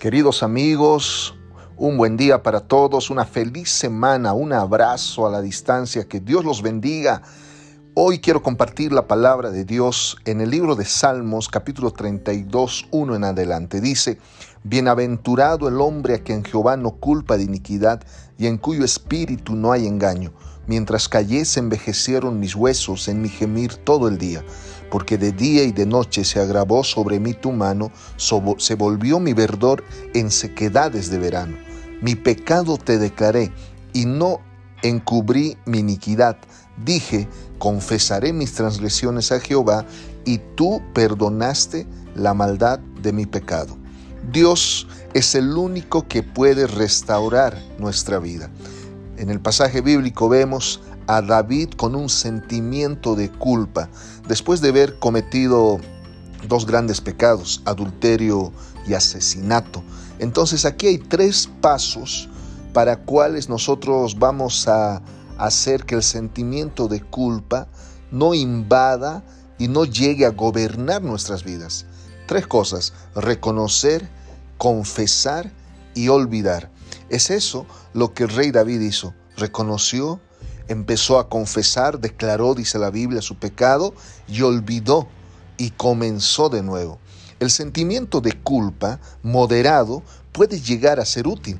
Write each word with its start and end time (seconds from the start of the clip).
Queridos 0.00 0.42
amigos, 0.42 1.34
un 1.76 1.98
buen 1.98 2.16
día 2.16 2.42
para 2.42 2.60
todos, 2.60 3.10
una 3.10 3.26
feliz 3.26 3.68
semana, 3.68 4.32
un 4.32 4.54
abrazo 4.54 5.26
a 5.26 5.30
la 5.30 5.42
distancia, 5.42 6.08
que 6.08 6.20
Dios 6.20 6.42
los 6.42 6.62
bendiga. 6.62 7.20
Hoy 7.94 8.20
quiero 8.20 8.42
compartir 8.42 8.92
la 8.92 9.08
palabra 9.08 9.50
de 9.50 9.64
Dios 9.64 10.16
en 10.24 10.40
el 10.40 10.50
libro 10.50 10.76
de 10.76 10.84
Salmos, 10.84 11.48
capítulo 11.48 11.90
32, 11.90 12.86
1 12.92 13.16
en 13.16 13.24
adelante. 13.24 13.80
Dice, 13.80 14.18
Bienaventurado 14.62 15.66
el 15.66 15.80
hombre 15.80 16.14
a 16.14 16.22
quien 16.22 16.44
Jehová 16.44 16.76
no 16.76 16.92
culpa 16.92 17.36
de 17.36 17.44
iniquidad 17.44 18.00
y 18.38 18.46
en 18.46 18.58
cuyo 18.58 18.84
espíritu 18.84 19.56
no 19.56 19.72
hay 19.72 19.88
engaño. 19.88 20.32
Mientras 20.68 21.08
callé 21.08 21.44
se 21.44 21.58
envejecieron 21.58 22.38
mis 22.38 22.54
huesos 22.54 23.08
en 23.08 23.22
mi 23.22 23.28
gemir 23.28 23.74
todo 23.74 24.06
el 24.06 24.18
día 24.18 24.44
porque 24.90 25.16
de 25.16 25.32
día 25.32 25.62
y 25.64 25.72
de 25.72 25.86
noche 25.86 26.24
se 26.24 26.40
agravó 26.40 26.84
sobre 26.84 27.20
mí 27.20 27.32
tu 27.32 27.52
mano, 27.52 27.90
se 28.16 28.74
volvió 28.74 29.20
mi 29.20 29.32
verdor 29.32 29.84
en 30.14 30.30
sequedades 30.30 31.10
de 31.10 31.18
verano. 31.18 31.56
Mi 32.02 32.16
pecado 32.16 32.76
te 32.76 32.98
declaré 32.98 33.52
y 33.92 34.04
no 34.06 34.40
encubrí 34.82 35.56
mi 35.66 35.78
iniquidad. 35.78 36.36
Dije, 36.84 37.28
confesaré 37.58 38.32
mis 38.32 38.54
transgresiones 38.54 39.32
a 39.32 39.40
Jehová 39.40 39.84
y 40.24 40.38
tú 40.56 40.80
perdonaste 40.94 41.86
la 42.14 42.34
maldad 42.34 42.78
de 43.02 43.12
mi 43.12 43.26
pecado. 43.26 43.76
Dios 44.32 44.86
es 45.14 45.34
el 45.34 45.56
único 45.56 46.06
que 46.06 46.22
puede 46.22 46.66
restaurar 46.66 47.58
nuestra 47.78 48.18
vida. 48.18 48.50
En 49.16 49.28
el 49.28 49.40
pasaje 49.40 49.82
bíblico 49.82 50.28
vemos 50.28 50.80
a 51.06 51.20
David 51.20 51.70
con 51.76 51.94
un 51.94 52.08
sentimiento 52.08 53.16
de 53.16 53.30
culpa 53.30 53.90
después 54.28 54.60
de 54.60 54.70
haber 54.70 54.98
cometido 54.98 55.80
dos 56.48 56.64
grandes 56.64 57.00
pecados, 57.02 57.60
adulterio 57.66 58.52
y 58.86 58.94
asesinato. 58.94 59.82
Entonces 60.18 60.64
aquí 60.64 60.86
hay 60.86 60.98
tres 60.98 61.50
pasos 61.60 62.29
para 62.72 62.96
cuales 62.96 63.48
nosotros 63.48 64.18
vamos 64.18 64.68
a 64.68 65.02
hacer 65.38 65.84
que 65.84 65.94
el 65.94 66.02
sentimiento 66.02 66.88
de 66.88 67.00
culpa 67.00 67.66
no 68.10 68.34
invada 68.34 69.24
y 69.58 69.68
no 69.68 69.84
llegue 69.84 70.26
a 70.26 70.30
gobernar 70.30 71.02
nuestras 71.02 71.44
vidas. 71.44 71.86
Tres 72.26 72.46
cosas, 72.46 72.92
reconocer, 73.14 74.08
confesar 74.58 75.50
y 75.94 76.08
olvidar. 76.08 76.70
Es 77.08 77.30
eso 77.30 77.66
lo 77.92 78.14
que 78.14 78.24
el 78.24 78.30
rey 78.30 78.50
David 78.50 78.80
hizo. 78.80 79.14
Reconoció, 79.36 80.20
empezó 80.68 81.18
a 81.18 81.28
confesar, 81.28 81.98
declaró, 81.98 82.54
dice 82.54 82.78
la 82.78 82.90
Biblia, 82.90 83.22
su 83.22 83.36
pecado 83.36 83.94
y 84.28 84.42
olvidó 84.42 85.08
y 85.56 85.70
comenzó 85.70 86.48
de 86.48 86.62
nuevo. 86.62 86.98
El 87.40 87.50
sentimiento 87.50 88.20
de 88.20 88.32
culpa 88.32 89.00
moderado 89.22 90.02
puede 90.32 90.60
llegar 90.60 91.00
a 91.00 91.06
ser 91.06 91.26
útil 91.26 91.58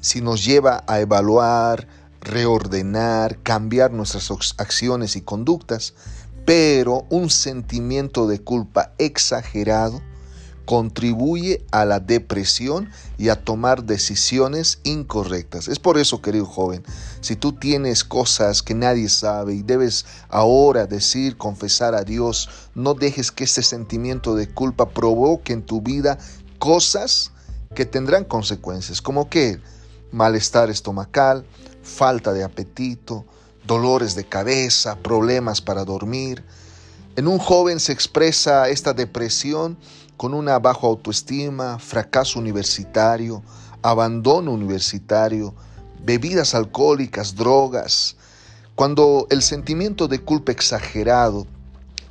si 0.00 0.20
nos 0.20 0.44
lleva 0.44 0.84
a 0.86 1.00
evaluar, 1.00 1.86
reordenar, 2.20 3.38
cambiar 3.42 3.92
nuestras 3.92 4.30
acciones 4.58 5.16
y 5.16 5.22
conductas, 5.22 5.94
pero 6.44 7.06
un 7.10 7.30
sentimiento 7.30 8.26
de 8.26 8.40
culpa 8.40 8.92
exagerado 8.98 10.00
contribuye 10.70 11.64
a 11.72 11.84
la 11.84 11.98
depresión 11.98 12.90
y 13.18 13.28
a 13.28 13.42
tomar 13.44 13.84
decisiones 13.84 14.78
incorrectas. 14.84 15.66
Es 15.66 15.80
por 15.80 15.98
eso, 15.98 16.22
querido 16.22 16.46
joven, 16.46 16.84
si 17.20 17.34
tú 17.34 17.54
tienes 17.54 18.04
cosas 18.04 18.62
que 18.62 18.74
nadie 18.74 19.08
sabe 19.08 19.54
y 19.54 19.62
debes 19.62 20.06
ahora 20.28 20.86
decir, 20.86 21.36
confesar 21.36 21.96
a 21.96 22.04
Dios, 22.04 22.48
no 22.76 22.94
dejes 22.94 23.32
que 23.32 23.42
este 23.42 23.64
sentimiento 23.64 24.36
de 24.36 24.48
culpa 24.48 24.90
provoque 24.90 25.52
en 25.52 25.62
tu 25.62 25.80
vida 25.82 26.18
cosas 26.60 27.32
que 27.74 27.84
tendrán 27.84 28.24
consecuencias, 28.24 29.02
como 29.02 29.28
que 29.28 29.60
malestar 30.12 30.70
estomacal, 30.70 31.44
falta 31.82 32.32
de 32.32 32.44
apetito, 32.44 33.24
dolores 33.66 34.14
de 34.14 34.24
cabeza, 34.24 34.96
problemas 34.96 35.60
para 35.60 35.84
dormir. 35.84 36.44
En 37.16 37.28
un 37.28 37.38
joven 37.38 37.80
se 37.80 37.92
expresa 37.92 38.68
esta 38.68 38.92
depresión 38.92 39.76
con 40.16 40.34
una 40.34 40.58
baja 40.58 40.86
autoestima, 40.86 41.78
fracaso 41.78 42.38
universitario, 42.38 43.42
abandono 43.82 44.52
universitario, 44.52 45.54
bebidas 46.04 46.54
alcohólicas, 46.54 47.34
drogas. 47.34 48.16
Cuando 48.74 49.26
el 49.30 49.42
sentimiento 49.42 50.08
de 50.08 50.20
culpa 50.20 50.52
exagerado 50.52 51.46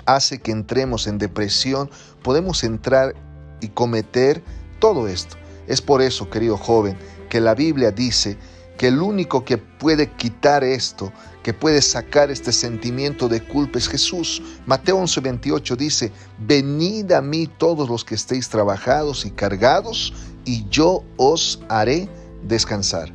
hace 0.06 0.40
que 0.40 0.52
entremos 0.52 1.08
en 1.08 1.18
depresión, 1.18 1.90
podemos 2.24 2.64
entrar 2.64 3.16
y 3.62 3.70
cometer 3.70 4.44
todo 4.80 5.08
esto. 5.08 5.36
Es 5.68 5.82
por 5.82 6.02
eso, 6.02 6.30
querido 6.30 6.58
joven, 6.58 6.98
que 7.30 7.40
la 7.40 7.56
Biblia 7.56 7.92
dice 7.92 8.38
que 8.78 8.88
el 8.88 9.02
único 9.02 9.44
que 9.44 9.58
puede 9.58 10.10
quitar 10.12 10.64
esto, 10.64 11.12
que 11.44 11.54
puede 11.54 11.82
sacar 11.82 12.32
este 12.32 12.52
sentimiento 12.52 13.28
de 13.28 13.42
culpa 13.44 13.78
es 13.78 13.88
Jesús. 13.88 14.42
Mateo 14.66 14.98
11:28 14.98 15.76
dice, 15.76 16.12
venid 16.40 17.12
a 17.12 17.22
mí 17.22 17.48
todos 17.48 17.90
los 17.90 18.04
que 18.06 18.16
estéis 18.16 18.48
trabajados 18.50 19.26
y 19.26 19.32
cargados, 19.32 20.14
y 20.46 20.66
yo 20.70 21.04
os 21.18 21.62
haré 21.68 22.08
descansar. 22.44 23.12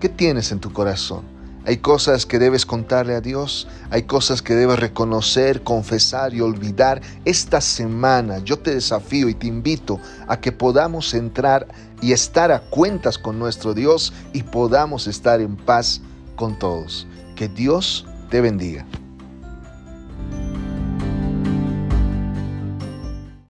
¿Qué 0.00 0.08
tienes 0.08 0.50
en 0.52 0.58
tu 0.58 0.72
corazón? 0.72 1.22
Hay 1.64 1.76
cosas 1.76 2.26
que 2.26 2.40
debes 2.40 2.66
contarle 2.66 3.14
a 3.14 3.20
Dios, 3.20 3.68
hay 3.90 4.02
cosas 4.02 4.42
que 4.42 4.54
debes 4.54 4.80
reconocer, 4.80 5.62
confesar 5.62 6.34
y 6.34 6.40
olvidar. 6.40 7.00
Esta 7.24 7.60
semana 7.60 8.38
yo 8.38 8.58
te 8.58 8.74
desafío 8.74 9.28
y 9.28 9.34
te 9.34 9.46
invito 9.46 10.00
a 10.26 10.40
que 10.40 10.50
podamos 10.50 11.14
entrar 11.14 11.68
y 12.00 12.12
estar 12.12 12.50
a 12.50 12.60
cuentas 12.60 13.16
con 13.16 13.38
nuestro 13.38 13.74
Dios 13.74 14.12
y 14.32 14.42
podamos 14.42 15.06
estar 15.06 15.40
en 15.40 15.56
paz 15.56 16.00
con 16.34 16.58
todos. 16.58 17.06
Que 17.36 17.48
Dios 17.48 18.06
te 18.28 18.40
bendiga. 18.40 18.84